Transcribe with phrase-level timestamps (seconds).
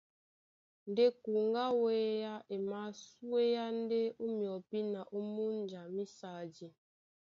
[0.89, 6.67] Ndé kuŋgá á wéá e masúéá ndé ó myɔpí na ó múnja mísadi.